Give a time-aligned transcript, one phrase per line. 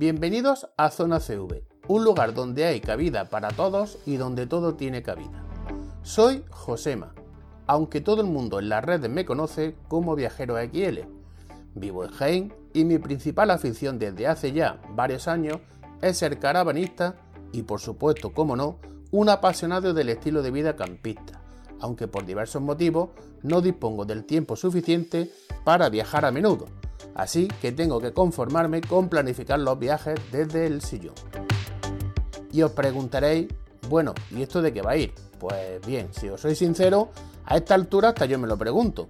[0.00, 5.02] Bienvenidos a Zona CV, un lugar donde hay cabida para todos y donde todo tiene
[5.02, 5.44] cabida.
[6.00, 7.12] Soy Josema,
[7.66, 11.00] aunque todo el mundo en las redes me conoce como Viajero XL.
[11.74, 15.58] Vivo en Jaén y mi principal afición desde hace ya varios años
[16.00, 17.16] es ser caravanista
[17.52, 18.78] y por supuesto, como no,
[19.10, 21.42] un apasionado del estilo de vida campista,
[21.78, 23.10] aunque por diversos motivos
[23.42, 25.30] no dispongo del tiempo suficiente
[25.62, 26.68] para viajar a menudo,
[27.14, 31.14] así que tengo que conformarme con planificar los viajes desde el sillón.
[32.52, 33.48] Y os preguntaréis,
[33.88, 35.12] bueno, ¿y esto de qué va a ir?
[35.38, 37.10] Pues bien, si os soy sincero,
[37.46, 39.08] a esta altura hasta yo me lo pregunto.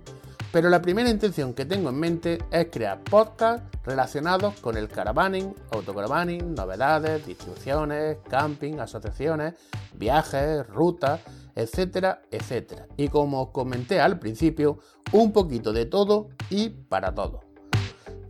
[0.53, 5.55] Pero la primera intención que tengo en mente es crear podcasts relacionados con el caravaning,
[5.71, 9.55] autocaravaning, novedades, distribuciones, camping, asociaciones,
[9.95, 11.21] viajes, rutas,
[11.55, 12.87] etcétera, etcétera.
[12.97, 14.79] Y como os comenté al principio,
[15.13, 17.50] un poquito de todo y para todo.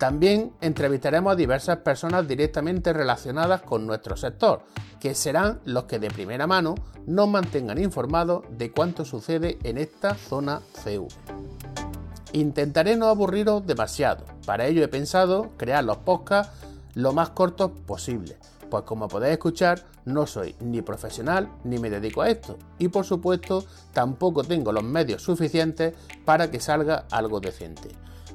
[0.00, 4.62] También entrevistaremos a diversas personas directamente relacionadas con nuestro sector,
[4.98, 6.74] que serán los que de primera mano
[7.06, 11.06] nos mantengan informados de cuánto sucede en esta zona CV.
[12.32, 16.50] Intentaré no aburriros demasiado, para ello he pensado crear los podcasts
[16.94, 18.38] lo más cortos posible,
[18.70, 22.56] pues como podéis escuchar no soy ni profesional ni me dedico a esto.
[22.78, 25.92] Y por supuesto tampoco tengo los medios suficientes
[26.24, 27.90] para que salga algo decente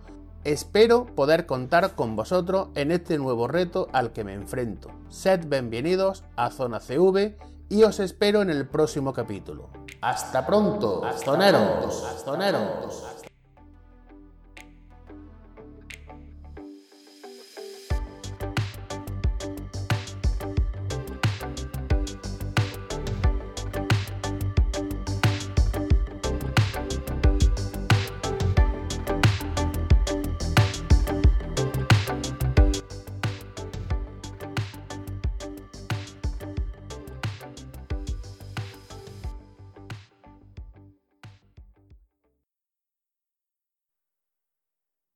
[0.42, 4.90] Espero poder contar con vosotros en este nuevo reto al que me enfrento.
[5.10, 7.36] Sed bienvenidos a Zona CV
[7.68, 9.68] y os espero en el próximo capítulo.
[10.00, 13.04] Hasta pronto, zoneros, zoneros.